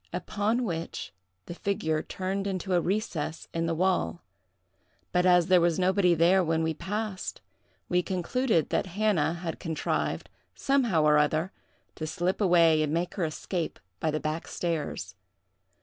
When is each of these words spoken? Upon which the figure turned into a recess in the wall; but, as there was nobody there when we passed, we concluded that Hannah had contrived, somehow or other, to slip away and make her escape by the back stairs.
Upon 0.13 0.63
which 0.63 1.13
the 1.45 1.53
figure 1.53 2.01
turned 2.01 2.47
into 2.47 2.73
a 2.73 2.81
recess 2.81 3.47
in 3.53 3.67
the 3.67 3.75
wall; 3.75 4.23
but, 5.11 5.27
as 5.27 5.45
there 5.45 5.61
was 5.61 5.77
nobody 5.77 6.15
there 6.15 6.43
when 6.43 6.63
we 6.63 6.73
passed, 6.73 7.39
we 7.87 8.01
concluded 8.01 8.69
that 8.69 8.87
Hannah 8.97 9.33
had 9.35 9.59
contrived, 9.59 10.27
somehow 10.55 11.03
or 11.03 11.19
other, 11.19 11.51
to 11.93 12.07
slip 12.07 12.41
away 12.41 12.81
and 12.81 12.91
make 12.91 13.13
her 13.13 13.25
escape 13.25 13.79
by 13.99 14.09
the 14.09 14.19
back 14.19 14.47
stairs. 14.47 15.13